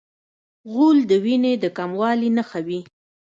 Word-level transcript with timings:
غول 0.71 0.97
د 1.09 1.11
وینې 1.23 1.53
د 1.63 1.65
کموالي 1.77 2.29
نښه 2.37 2.59
وي. 2.67 2.79